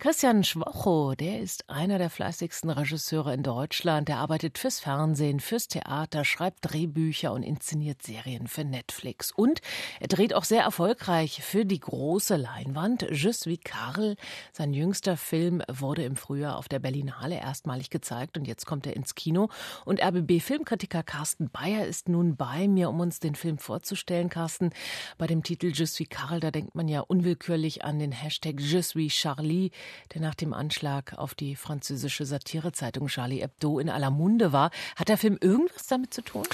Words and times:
Christian 0.00 0.44
Schwocho, 0.44 1.16
der 1.16 1.40
ist 1.40 1.68
einer 1.68 1.98
der 1.98 2.08
fleißigsten 2.08 2.70
Regisseure 2.70 3.34
in 3.34 3.42
Deutschland. 3.42 4.08
Er 4.08 4.18
arbeitet 4.18 4.56
fürs 4.56 4.78
Fernsehen, 4.78 5.40
fürs 5.40 5.66
Theater, 5.66 6.24
schreibt 6.24 6.58
Drehbücher 6.60 7.32
und 7.32 7.42
inszeniert 7.42 8.04
Serien 8.04 8.46
für 8.46 8.62
Netflix. 8.62 9.32
Und 9.32 9.60
er 9.98 10.06
dreht 10.06 10.34
auch 10.34 10.44
sehr 10.44 10.62
erfolgreich 10.62 11.42
für 11.42 11.64
die 11.64 11.80
große 11.80 12.36
Leinwand. 12.36 13.08
Je 13.10 13.32
suis 13.32 13.58
Karl, 13.64 14.14
sein 14.52 14.72
jüngster 14.72 15.16
Film, 15.16 15.64
wurde 15.66 16.04
im 16.04 16.14
Frühjahr 16.14 16.58
auf 16.58 16.68
der 16.68 16.78
Berlinale 16.78 17.34
erstmalig 17.34 17.90
gezeigt 17.90 18.38
und 18.38 18.46
jetzt 18.46 18.66
kommt 18.66 18.86
er 18.86 18.94
ins 18.94 19.16
Kino. 19.16 19.48
Und 19.84 20.00
RBB-Filmkritiker 20.00 21.02
Carsten 21.02 21.50
Bayer 21.50 21.84
ist 21.86 22.08
nun 22.08 22.36
bei 22.36 22.68
mir, 22.68 22.88
um 22.88 23.00
uns 23.00 23.18
den 23.18 23.34
Film 23.34 23.58
vorzustellen. 23.58 24.28
Carsten, 24.28 24.70
bei 25.18 25.26
dem 25.26 25.42
Titel 25.42 25.72
Je 25.74 25.86
suis 25.86 26.08
Karl, 26.08 26.38
da 26.38 26.52
denkt 26.52 26.76
man 26.76 26.86
ja 26.86 27.00
unwillkürlich 27.00 27.84
an 27.84 27.98
den 27.98 28.12
Hashtag 28.12 28.60
Je 28.60 28.80
suis 28.80 29.12
Charlie 29.12 29.72
der 30.14 30.20
nach 30.20 30.34
dem 30.34 30.52
Anschlag 30.52 31.14
auf 31.16 31.34
die 31.34 31.56
französische 31.56 32.26
Satirezeitung 32.26 33.08
Charlie 33.08 33.40
Hebdo 33.40 33.78
in 33.78 33.88
aller 33.88 34.10
Munde 34.10 34.52
war. 34.52 34.70
Hat 34.96 35.08
der 35.08 35.18
Film 35.18 35.38
irgendwas 35.40 35.86
damit 35.86 36.14
zu 36.14 36.22
tun? 36.22 36.44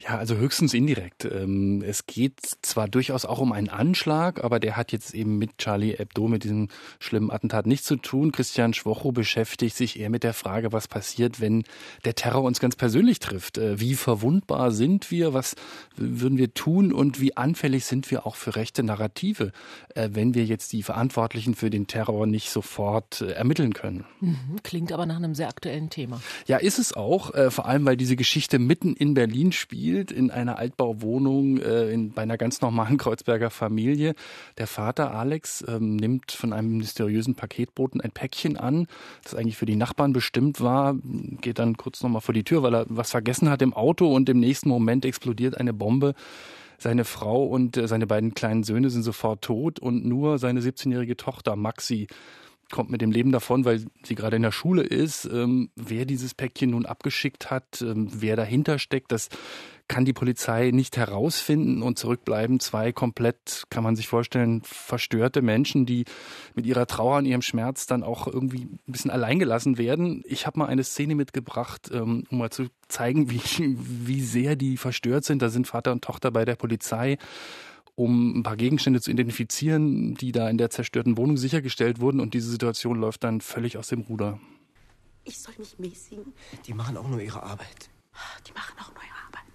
Ja, 0.00 0.18
also 0.18 0.36
höchstens 0.36 0.74
indirekt. 0.74 1.24
Ähm, 1.24 1.82
es 1.82 2.06
geht 2.06 2.40
zwar 2.62 2.88
durchaus 2.88 3.24
auch 3.24 3.38
um 3.38 3.52
einen 3.52 3.68
Anschlag, 3.68 4.42
aber 4.42 4.60
der 4.60 4.76
hat 4.76 4.92
jetzt 4.92 5.14
eben 5.14 5.38
mit 5.38 5.58
Charlie 5.58 5.96
Hebdo, 5.96 6.28
mit 6.28 6.44
diesem 6.44 6.68
schlimmen 6.98 7.30
Attentat 7.30 7.66
nichts 7.66 7.86
zu 7.86 7.96
tun. 7.96 8.32
Christian 8.32 8.74
Schwocho 8.74 9.12
beschäftigt 9.12 9.76
sich 9.76 9.98
eher 9.98 10.10
mit 10.10 10.22
der 10.22 10.34
Frage, 10.34 10.72
was 10.72 10.88
passiert, 10.88 11.40
wenn 11.40 11.64
der 12.04 12.14
Terror 12.14 12.42
uns 12.42 12.60
ganz 12.60 12.76
persönlich 12.76 13.18
trifft. 13.18 13.58
Äh, 13.58 13.80
wie 13.80 13.94
verwundbar 13.94 14.72
sind 14.72 15.10
wir? 15.10 15.34
Was 15.34 15.56
würden 15.96 16.38
wir 16.38 16.54
tun? 16.54 16.92
Und 16.92 17.20
wie 17.20 17.36
anfällig 17.36 17.84
sind 17.84 18.10
wir 18.10 18.26
auch 18.26 18.36
für 18.36 18.56
rechte 18.56 18.82
Narrative, 18.82 19.52
äh, 19.94 20.10
wenn 20.12 20.34
wir 20.34 20.44
jetzt 20.44 20.72
die 20.72 20.82
Verantwortlichen 20.82 21.54
für 21.54 21.70
den 21.70 21.86
Terror 21.86 22.26
nicht 22.26 22.50
sofort 22.50 22.77
sofort 22.78 23.22
äh, 23.22 23.32
ermitteln 23.32 23.72
können. 23.72 24.04
Mhm, 24.20 24.36
klingt 24.62 24.92
aber 24.92 25.04
nach 25.04 25.16
einem 25.16 25.34
sehr 25.34 25.48
aktuellen 25.48 25.90
Thema. 25.90 26.20
Ja, 26.46 26.58
ist 26.58 26.78
es 26.78 26.92
auch, 26.92 27.34
äh, 27.34 27.50
vor 27.50 27.66
allem 27.66 27.84
weil 27.84 27.96
diese 27.96 28.14
Geschichte 28.14 28.58
mitten 28.58 28.94
in 28.94 29.14
Berlin 29.14 29.50
spielt, 29.50 30.12
in 30.12 30.30
einer 30.30 30.58
Altbauwohnung 30.58 31.58
äh, 31.58 31.90
in, 31.90 32.12
bei 32.12 32.22
einer 32.22 32.38
ganz 32.38 32.60
normalen 32.60 32.96
Kreuzberger 32.98 33.50
Familie. 33.50 34.14
Der 34.58 34.68
Vater 34.68 35.12
Alex 35.12 35.64
ähm, 35.66 35.96
nimmt 35.96 36.30
von 36.30 36.52
einem 36.52 36.76
mysteriösen 36.76 37.34
Paketboten 37.34 38.00
ein 38.00 38.12
Päckchen 38.12 38.56
an, 38.56 38.86
das 39.24 39.34
eigentlich 39.34 39.56
für 39.56 39.66
die 39.66 39.76
Nachbarn 39.76 40.12
bestimmt 40.12 40.60
war, 40.60 40.94
geht 41.40 41.58
dann 41.58 41.76
kurz 41.76 42.02
nochmal 42.02 42.20
vor 42.20 42.34
die 42.34 42.44
Tür, 42.44 42.62
weil 42.62 42.74
er 42.74 42.86
was 42.88 43.10
vergessen 43.10 43.50
hat 43.50 43.60
im 43.60 43.74
Auto 43.74 44.14
und 44.14 44.28
im 44.28 44.38
nächsten 44.38 44.68
Moment 44.68 45.04
explodiert 45.04 45.58
eine 45.58 45.72
Bombe. 45.72 46.14
Seine 46.80 47.04
Frau 47.04 47.44
und 47.44 47.80
seine 47.88 48.06
beiden 48.06 48.34
kleinen 48.34 48.62
Söhne 48.62 48.88
sind 48.90 49.02
sofort 49.02 49.42
tot 49.42 49.80
und 49.80 50.04
nur 50.04 50.38
seine 50.38 50.60
17-jährige 50.60 51.16
Tochter 51.16 51.56
Maxi 51.56 52.06
kommt 52.70 52.90
mit 52.90 53.00
dem 53.00 53.10
Leben 53.10 53.32
davon, 53.32 53.64
weil 53.64 53.84
sie 54.02 54.14
gerade 54.14 54.36
in 54.36 54.42
der 54.42 54.52
Schule 54.52 54.82
ist. 54.82 55.24
Ähm, 55.24 55.70
wer 55.76 56.04
dieses 56.04 56.34
Päckchen 56.34 56.70
nun 56.70 56.86
abgeschickt 56.86 57.50
hat, 57.50 57.82
ähm, 57.82 58.08
wer 58.12 58.36
dahinter 58.36 58.78
steckt, 58.78 59.12
das 59.12 59.28
kann 59.88 60.04
die 60.04 60.12
Polizei 60.12 60.70
nicht 60.70 60.98
herausfinden 60.98 61.82
und 61.82 61.98
zurückbleiben 61.98 62.60
zwei 62.60 62.92
komplett, 62.92 63.64
kann 63.70 63.82
man 63.82 63.96
sich 63.96 64.06
vorstellen, 64.06 64.60
verstörte 64.62 65.40
Menschen, 65.40 65.86
die 65.86 66.04
mit 66.54 66.66
ihrer 66.66 66.86
Trauer 66.86 67.16
und 67.16 67.24
ihrem 67.24 67.40
Schmerz 67.40 67.86
dann 67.86 68.02
auch 68.02 68.26
irgendwie 68.26 68.64
ein 68.64 68.80
bisschen 68.92 69.10
alleingelassen 69.10 69.78
werden. 69.78 70.22
Ich 70.26 70.46
habe 70.46 70.58
mal 70.58 70.66
eine 70.66 70.84
Szene 70.84 71.14
mitgebracht, 71.14 71.90
ähm, 71.92 72.24
um 72.30 72.38
mal 72.38 72.50
zu 72.50 72.66
zeigen, 72.88 73.30
wie, 73.30 73.40
wie 73.78 74.20
sehr 74.20 74.56
die 74.56 74.76
verstört 74.76 75.24
sind. 75.24 75.40
Da 75.40 75.48
sind 75.48 75.66
Vater 75.66 75.92
und 75.92 76.04
Tochter 76.04 76.30
bei 76.30 76.44
der 76.44 76.56
Polizei 76.56 77.16
um 77.98 78.38
ein 78.38 78.42
paar 78.44 78.56
Gegenstände 78.56 79.00
zu 79.00 79.10
identifizieren, 79.10 80.14
die 80.14 80.30
da 80.30 80.48
in 80.48 80.56
der 80.56 80.70
zerstörten 80.70 81.16
Wohnung 81.16 81.36
sichergestellt 81.36 81.98
wurden. 82.00 82.20
Und 82.20 82.32
diese 82.32 82.48
Situation 82.48 82.96
läuft 82.96 83.24
dann 83.24 83.40
völlig 83.40 83.76
aus 83.76 83.88
dem 83.88 84.02
Ruder. 84.02 84.38
Ich 85.24 85.40
soll 85.40 85.54
mich 85.58 85.80
mäßigen. 85.80 86.32
Die 86.64 86.74
machen 86.74 86.96
auch 86.96 87.08
nur 87.08 87.20
ihre 87.20 87.42
Arbeit. 87.42 87.90
Die 88.46 88.52
machen 88.52 88.76
auch 88.78 88.94
nur 88.94 89.02
ihre 89.02 89.26
Arbeit. 89.26 89.52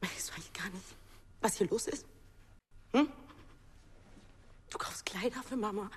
Merkst 0.00 0.28
du 0.28 0.34
eigentlich 0.34 0.52
gar 0.52 0.70
nicht, 0.70 0.84
was 1.40 1.58
hier 1.58 1.66
los 1.68 1.88
ist? 1.88 2.06
Hm? 2.92 3.08
Du 4.70 4.78
kaufst 4.78 5.04
Kleider 5.04 5.42
für 5.42 5.56
Mama. 5.56 5.90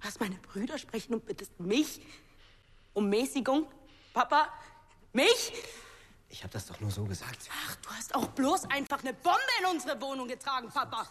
Hast 0.00 0.20
meine 0.20 0.36
Brüder 0.36 0.76
sprechen 0.76 1.14
und 1.14 1.24
bittest 1.24 1.58
mich 1.58 2.02
um 2.92 3.08
Mäßigung? 3.08 3.66
Papa? 4.12 4.52
Mich? 5.14 5.54
Ich 6.28 6.42
habe 6.42 6.52
das 6.52 6.66
doch 6.66 6.80
nur 6.80 6.90
so 6.90 7.04
gesagt. 7.04 7.48
Ach, 7.66 7.76
du 7.76 7.90
hast 7.90 8.14
auch 8.14 8.26
bloß 8.28 8.64
einfach 8.70 9.00
eine 9.00 9.14
Bombe 9.14 9.38
in 9.60 9.66
unsere 9.66 10.00
Wohnung 10.00 10.28
getragen, 10.28 10.68
Papa. 10.70 11.06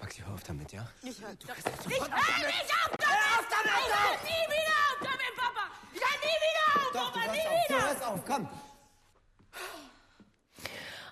Maxi, 0.00 0.22
hör 0.22 0.34
auf 0.34 0.42
damit, 0.42 0.72
ja? 0.72 0.86
Ich 1.02 1.20
hör, 1.20 1.34
du 1.34 1.46
ich 1.46 1.48
hör 1.48 1.88
nicht 1.88 2.00
auf 2.00 2.08
damit! 2.08 3.06
Hör 3.06 3.38
auf 3.38 3.46
damit! 3.50 3.72
Ich 3.80 3.94
hör 3.94 4.16
nie 4.24 4.44
wieder 4.48 4.76
auf 4.88 4.98
damit, 5.00 5.36
Papa! 5.36 5.64
Ich 5.92 6.00
hör 6.00 6.16
nie 6.20 6.38
wieder 6.46 6.64
auf, 6.74 6.92
doch, 6.92 7.12
Papa, 7.12 7.32
nie 7.32 7.40
auf, 7.40 7.68
wieder! 7.68 7.78
Du 7.78 7.86
hörst 7.86 8.02
auf, 8.04 8.24
komm! 8.26 8.69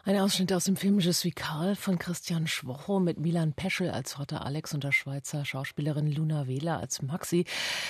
Ein 0.09 0.21
Ausschnitt 0.21 0.55
aus 0.55 0.65
dem 0.65 0.77
Film 0.77 1.01
Je 1.01 1.13
suis 1.13 1.35
Karl 1.35 1.77
von 1.77 1.99
Christian 1.99 2.47
Schwocho 2.47 2.99
mit 2.99 3.21
Milan 3.21 3.53
Peschel 3.53 3.91
als 3.91 4.15
Vater 4.15 4.47
Alex 4.47 4.73
und 4.73 4.83
der 4.83 4.91
Schweizer 4.91 5.45
Schauspielerin 5.45 6.11
Luna 6.11 6.47
Wähler 6.47 6.79
als 6.79 7.03
Maxi. 7.03 7.45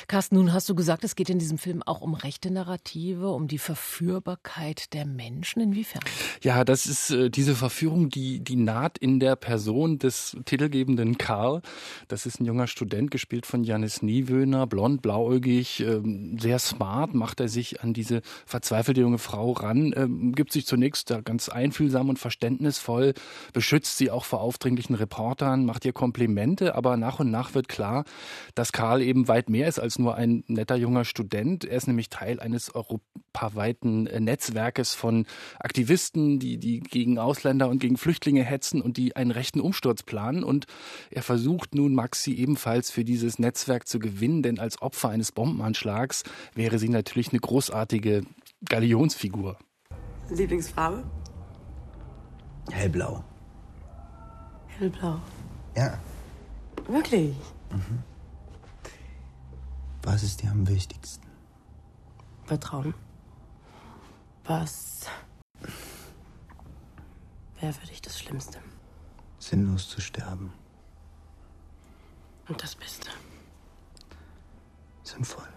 Carsten, 0.08 0.34
nun 0.34 0.52
hast 0.52 0.68
du 0.68 0.74
gesagt, 0.74 1.04
es 1.04 1.14
geht 1.14 1.30
in 1.30 1.38
diesem 1.38 1.58
Film 1.58 1.80
auch 1.84 2.00
um 2.00 2.14
rechte 2.14 2.50
Narrative, 2.50 3.28
um 3.28 3.46
die 3.46 3.58
Verführbarkeit 3.58 4.94
der 4.94 5.06
Menschen. 5.06 5.62
Inwiefern? 5.62 6.02
Ja, 6.42 6.64
das 6.64 6.86
ist 6.86 7.12
äh, 7.12 7.30
diese 7.30 7.54
Verführung, 7.54 8.08
die, 8.08 8.40
die 8.40 8.56
naht 8.56 8.98
in 8.98 9.20
der 9.20 9.36
Person 9.36 10.00
des 10.00 10.36
titelgebenden 10.44 11.18
Karl. 11.18 11.62
Das 12.08 12.26
ist 12.26 12.40
ein 12.40 12.46
junger 12.46 12.66
Student, 12.66 13.12
gespielt 13.12 13.46
von 13.46 13.62
Janis 13.62 14.02
Niewöhner, 14.02 14.66
blond, 14.66 15.02
blauäugig, 15.02 15.78
äh, 15.82 16.00
sehr 16.36 16.58
smart, 16.58 17.14
macht 17.14 17.38
er 17.38 17.48
sich 17.48 17.80
an 17.80 17.92
diese 17.94 18.22
verzweifelte 18.44 19.02
junge 19.02 19.18
Frau 19.18 19.52
ran, 19.52 19.92
äh, 19.92 20.08
gibt 20.32 20.50
sich 20.50 20.66
zunächst 20.66 21.10
da 21.10 21.20
ganz 21.20 21.48
einfühlsam 21.48 22.07
und 22.08 22.18
verständnisvoll, 22.18 23.14
beschützt 23.52 23.98
sie 23.98 24.10
auch 24.10 24.24
vor 24.24 24.40
aufdringlichen 24.40 24.94
Reportern, 24.94 25.64
macht 25.64 25.84
ihr 25.84 25.92
Komplimente, 25.92 26.74
aber 26.74 26.96
nach 26.96 27.20
und 27.20 27.30
nach 27.30 27.54
wird 27.54 27.68
klar, 27.68 28.04
dass 28.54 28.72
Karl 28.72 29.02
eben 29.02 29.28
weit 29.28 29.50
mehr 29.50 29.68
ist 29.68 29.78
als 29.78 29.98
nur 29.98 30.14
ein 30.14 30.44
netter 30.46 30.76
junger 30.76 31.04
Student. 31.04 31.64
Er 31.64 31.76
ist 31.76 31.86
nämlich 31.86 32.08
Teil 32.08 32.40
eines 32.40 32.74
europaweiten 32.74 34.04
Netzwerkes 34.04 34.94
von 34.94 35.26
Aktivisten, 35.58 36.38
die, 36.38 36.58
die 36.58 36.80
gegen 36.80 37.18
Ausländer 37.18 37.68
und 37.68 37.78
gegen 37.78 37.96
Flüchtlinge 37.96 38.42
hetzen 38.42 38.80
und 38.80 38.96
die 38.96 39.16
einen 39.16 39.30
rechten 39.30 39.60
Umsturz 39.60 40.02
planen. 40.02 40.44
Und 40.44 40.66
er 41.10 41.22
versucht 41.22 41.74
nun 41.74 41.94
Maxi 41.94 42.32
ebenfalls 42.32 42.90
für 42.90 43.04
dieses 43.04 43.38
Netzwerk 43.38 43.86
zu 43.86 43.98
gewinnen, 43.98 44.42
denn 44.42 44.58
als 44.58 44.80
Opfer 44.82 45.10
eines 45.10 45.32
Bombenanschlags 45.32 46.24
wäre 46.54 46.78
sie 46.78 46.88
natürlich 46.88 47.30
eine 47.30 47.40
großartige 47.40 48.22
Galionsfigur. 48.64 49.58
Lieblingsfarbe? 50.30 51.04
Hellblau. 52.70 53.24
Hellblau. 54.66 55.20
Ja. 55.76 55.98
Wirklich? 56.86 57.36
Mhm. 57.70 58.02
Was 60.02 60.22
ist 60.22 60.42
dir 60.42 60.50
am 60.50 60.66
wichtigsten? 60.66 61.26
Vertrauen. 62.44 62.94
Was 64.44 65.06
wäre 67.60 67.72
für 67.72 67.86
dich 67.86 68.00
das 68.00 68.18
Schlimmste? 68.18 68.58
Sinnlos 69.38 69.88
zu 69.88 70.00
sterben. 70.00 70.52
Und 72.48 72.62
das 72.62 72.74
Beste? 72.74 73.10
Sinnvoll. 75.02 75.48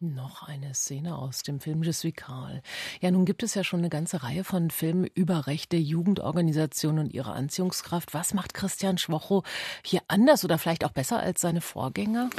Noch 0.00 0.46
eine 0.46 0.74
Szene 0.74 1.18
aus 1.18 1.42
dem 1.42 1.58
Film 1.58 1.82
Je 1.82 1.90
suis 1.90 2.14
Karl. 2.14 2.62
Ja, 3.00 3.10
nun 3.10 3.24
gibt 3.24 3.42
es 3.42 3.56
ja 3.56 3.64
schon 3.64 3.80
eine 3.80 3.88
ganze 3.88 4.22
Reihe 4.22 4.44
von 4.44 4.70
Filmen 4.70 5.08
über 5.12 5.48
rechte 5.48 5.76
Jugendorganisationen 5.76 7.06
und 7.06 7.12
ihre 7.12 7.32
Anziehungskraft. 7.32 8.14
Was 8.14 8.32
macht 8.32 8.54
Christian 8.54 8.96
Schwocho 8.96 9.42
hier 9.82 10.02
anders 10.06 10.44
oder 10.44 10.56
vielleicht 10.56 10.84
auch 10.84 10.92
besser 10.92 11.18
als 11.18 11.40
seine 11.40 11.60
Vorgänger? 11.60 12.30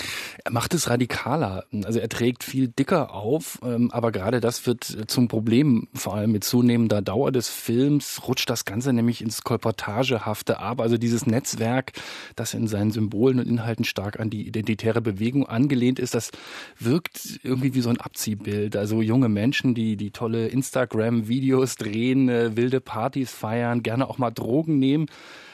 Er 0.46 0.52
macht 0.54 0.74
es 0.74 0.90
radikaler. 0.90 1.66
Also 1.84 2.00
er 2.00 2.08
trägt 2.08 2.46
viel 2.46 2.70
dicker 2.70 3.14
auf, 3.14 3.60
ähm, 3.62 3.92
aber 3.92 4.14
gerade 4.14 4.40
das 4.40 4.66
wird 4.66 4.86
zum 5.12 5.28
Problem. 5.28 5.90
Vor 5.94 6.16
allem 6.16 6.32
mit 6.32 6.46
zunehmender 6.46 7.02
Dauer 7.02 7.34
des 7.34 7.50
Films 7.50 8.26
rutscht 8.26 8.50
das 8.50 8.64
Ganze 8.64 8.94
nämlich 8.94 9.22
ins 9.22 9.44
Kolportagehafte 9.44 10.60
ab. 10.60 10.80
Also 10.80 10.98
dieses 10.98 11.26
Netzwerk, 11.26 11.92
das 12.38 12.54
in 12.54 12.70
seinen 12.70 12.92
Symbolen 12.92 13.38
und 13.38 13.50
Inhalten 13.50 13.84
stark 13.84 14.18
an 14.18 14.30
die 14.30 14.48
identitäre 14.48 15.02
Bewegung 15.02 15.46
angelehnt 15.46 16.00
ist, 16.00 16.14
das 16.14 16.32
wirkt 16.78 17.42
irgendwie 17.50 17.74
wie 17.74 17.82
so 17.82 17.90
ein 17.90 18.00
Abziehbild. 18.00 18.78
Also 18.78 19.02
junge 19.02 19.28
Menschen, 19.28 19.76
die 19.76 19.98
die 19.98 20.12
tolle 20.12 20.48
Instagram-Videos 20.48 21.76
drehen, 21.76 22.30
äh, 22.30 22.56
wilde 22.56 22.80
Partys 22.80 23.32
feiern, 23.32 23.84
gerne 23.84 24.10
auch 24.10 24.18
mal 24.18 24.32
Drogen 24.32 24.80
nehmen 24.80 25.08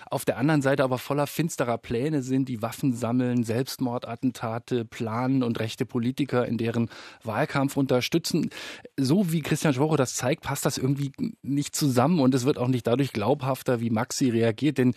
auf 0.09 0.25
der 0.25 0.38
anderen 0.38 0.62
Seite 0.62 0.83
aber 0.83 0.97
voller 0.97 1.27
finsterer 1.27 1.77
Pläne 1.77 2.21
sind, 2.21 2.47
die 2.47 2.62
Waffen 2.62 2.94
sammeln, 2.94 3.44
Selbstmordattentate 3.44 4.86
planen 4.86 5.44
und 5.44 5.59
rechte 5.59 5.86
Politiker 5.86 6.47
in 6.47 6.57
deren 6.57 6.89
Wahlkampf 7.24 7.75
unterstützen. 7.75 8.50
So 8.98 9.31
wie 9.31 9.41
Christian 9.41 9.74
Schwocho 9.74 9.95
das 9.95 10.15
zeigt, 10.15 10.44
passt 10.44 10.65
das 10.65 10.77
irgendwie 10.77 11.12
nicht 11.41 11.75
zusammen 11.75 12.19
und 12.19 12.33
es 12.36 12.45
wird 12.45 12.57
auch 12.57 12.68
nicht 12.68 12.88
dadurch 12.88 13.13
glaubhafter, 13.13 13.81
wie 13.81 13.89
Maxi 13.89 14.30
reagiert, 14.30 14.77
denn 14.77 14.94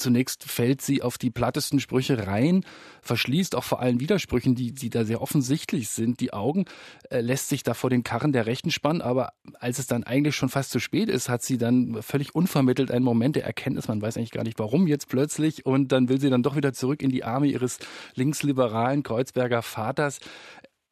zunächst 0.00 0.44
fällt 0.44 0.82
sie 0.82 1.02
auf 1.02 1.18
die 1.18 1.30
plattesten 1.30 1.80
Sprüche 1.80 2.26
rein, 2.26 2.64
verschließt 3.02 3.54
auch 3.54 3.64
vor 3.64 3.80
allen 3.80 4.00
Widersprüchen, 4.00 4.54
die, 4.54 4.72
die 4.72 4.90
da 4.90 5.04
sehr 5.04 5.22
offensichtlich 5.22 5.88
sind, 5.88 6.20
die 6.20 6.32
Augen, 6.32 6.64
äh, 7.10 7.20
lässt 7.20 7.48
sich 7.48 7.62
da 7.62 7.74
vor 7.74 7.90
den 7.90 8.02
Karren 8.02 8.32
der 8.32 8.46
Rechten 8.46 8.70
spannen, 8.70 9.02
aber 9.02 9.32
als 9.58 9.78
es 9.78 9.86
dann 9.86 10.04
eigentlich 10.04 10.36
schon 10.36 10.48
fast 10.48 10.70
zu 10.70 10.80
spät 10.80 11.08
ist, 11.08 11.28
hat 11.28 11.42
sie 11.42 11.58
dann 11.58 12.02
völlig 12.02 12.34
unvermittelt 12.34 12.90
einen 12.90 13.04
Moment 13.04 13.36
der 13.36 13.44
Erkenntnis, 13.44 13.88
man 13.88 14.02
weiß 14.02 14.16
eigentlich 14.16 14.30
gar 14.32 14.44
nicht 14.44 14.58
warum 14.58 14.86
jetzt 14.86 15.08
plötzlich 15.08 15.66
und 15.66 15.92
dann 15.92 16.08
will 16.08 16.20
sie 16.20 16.30
dann 16.30 16.42
doch 16.42 16.56
wieder 16.56 16.72
zurück 16.72 17.02
in 17.02 17.10
die 17.10 17.24
Arme 17.24 17.46
ihres 17.46 17.78
linksliberalen 18.14 19.02
Kreuzberger 19.02 19.62
Vaters 19.62 20.20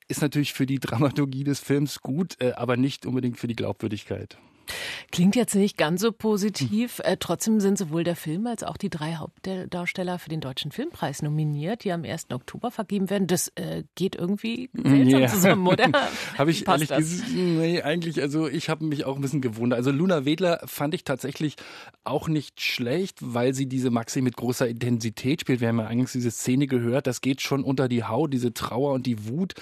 ist 0.08 0.22
natürlich 0.22 0.54
für 0.54 0.66
die 0.66 0.80
Dramaturgie 0.80 1.44
des 1.44 1.60
Films 1.60 2.00
gut, 2.00 2.40
äh, 2.40 2.52
aber 2.52 2.76
nicht 2.76 3.06
unbedingt 3.06 3.38
für 3.38 3.46
die 3.46 3.56
Glaubwürdigkeit. 3.56 4.38
Klingt 5.10 5.36
jetzt 5.36 5.54
nicht 5.54 5.78
ganz 5.78 6.02
so 6.02 6.12
positiv. 6.12 7.00
Äh, 7.02 7.16
trotzdem 7.18 7.60
sind 7.60 7.78
sowohl 7.78 8.04
der 8.04 8.14
Film 8.14 8.46
als 8.46 8.62
auch 8.62 8.76
die 8.76 8.90
drei 8.90 9.14
Hauptdarsteller 9.14 10.18
für 10.18 10.28
den 10.28 10.40
Deutschen 10.40 10.70
Filmpreis 10.70 11.22
nominiert, 11.22 11.84
die 11.84 11.92
am 11.92 12.04
1. 12.04 12.26
Oktober 12.30 12.70
vergeben 12.70 13.08
werden. 13.08 13.26
Das 13.26 13.48
äh, 13.54 13.84
geht 13.94 14.16
irgendwie 14.16 14.68
seltsam 14.74 15.20
ja. 15.20 15.28
zusammen, 15.28 15.66
oder? 15.66 15.86
habe 16.38 16.50
ich 16.50 16.68
ehrlich 16.68 16.90
gesagt, 16.90 17.30
nee, 17.34 17.80
eigentlich, 17.80 18.20
also 18.20 18.48
ich 18.48 18.68
habe 18.68 18.84
mich 18.84 19.06
auch 19.06 19.16
ein 19.16 19.22
bisschen 19.22 19.40
gewundert. 19.40 19.78
Also 19.78 19.90
Luna 19.90 20.26
Wedler 20.26 20.60
fand 20.66 20.92
ich 20.92 21.04
tatsächlich 21.04 21.56
auch 22.04 22.28
nicht 22.28 22.60
schlecht, 22.60 23.18
weil 23.22 23.54
sie 23.54 23.66
diese 23.66 23.90
Maxi 23.90 24.20
mit 24.20 24.36
großer 24.36 24.68
Intensität 24.68 25.40
spielt. 25.40 25.60
Wir 25.62 25.68
haben 25.68 25.78
ja 25.78 25.86
eigentlich 25.86 26.12
diese 26.12 26.30
Szene 26.30 26.66
gehört, 26.66 27.06
das 27.06 27.22
geht 27.22 27.40
schon 27.40 27.64
unter 27.64 27.88
die 27.88 28.04
Haut, 28.04 28.34
diese 28.34 28.52
Trauer 28.52 28.92
und 28.92 29.06
die 29.06 29.26
Wut. 29.26 29.54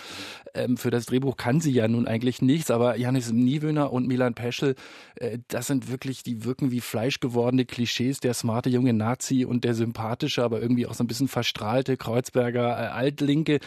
Ähm, 0.55 0.77
für 0.77 0.91
das 0.91 1.07
Drehbuch 1.07 1.37
kann 1.37 1.61
sie 1.61 1.73
ja 1.73 1.87
nun 1.87 2.09
eigentlich 2.09 2.43
nichts, 2.43 2.73
aber 2.73 2.97
Janis 2.97 3.31
Niewöhner 3.31 3.93
und 3.93 4.09
Milan 4.09 4.35
Peschel 4.35 4.75
äh, 5.17 5.36
das 5.49 5.67
sind 5.67 5.91
wirklich, 5.91 6.23
die 6.23 6.45
wirken 6.45 6.71
wie 6.71 6.81
fleischgewordene 6.81 7.65
Klischees, 7.65 8.21
der 8.21 8.35
smarte 8.35 8.71
junge 8.71 8.93
Nazi 8.93 9.45
und 9.45 9.65
der 9.65 9.75
sympathische, 9.75 10.43
aber 10.43 10.61
irgendwie 10.61 10.87
auch 10.87 10.95
so 10.95 11.05
ein 11.05 11.07
bisschen 11.07 11.29
verstrahlte 11.29 11.97
Kreuzberger 11.97 12.71
äh, 12.71 12.89
Altlinke. 12.89 13.61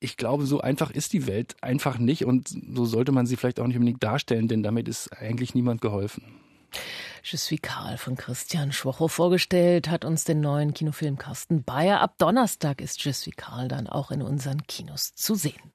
Ich 0.00 0.16
glaube, 0.16 0.46
so 0.46 0.60
einfach 0.60 0.90
ist 0.90 1.12
die 1.12 1.26
Welt 1.26 1.56
einfach 1.62 1.98
nicht 1.98 2.24
und 2.24 2.48
so 2.48 2.84
sollte 2.84 3.12
man 3.12 3.26
sie 3.26 3.36
vielleicht 3.36 3.60
auch 3.60 3.66
nicht 3.66 3.76
unbedingt 3.76 4.02
darstellen, 4.02 4.48
denn 4.48 4.62
damit 4.62 4.88
ist 4.88 5.12
eigentlich 5.12 5.54
niemand 5.54 5.80
geholfen. 5.80 6.22
Je 7.22 7.36
suis 7.36 7.60
Karl 7.60 7.98
von 7.98 8.16
Christian 8.16 8.72
Schwocho 8.72 9.08
vorgestellt, 9.08 9.88
hat 9.88 10.04
uns 10.04 10.24
den 10.24 10.40
neuen 10.40 10.74
Kinofilm 10.74 11.18
Carsten 11.18 11.62
Bayer. 11.62 12.00
Ab 12.00 12.14
Donnerstag 12.18 12.80
ist 12.80 13.04
Je 13.04 13.12
suis 13.12 13.34
Karl 13.36 13.68
dann 13.68 13.86
auch 13.86 14.10
in 14.10 14.22
unseren 14.22 14.66
Kinos 14.66 15.14
zu 15.14 15.34
sehen. 15.34 15.72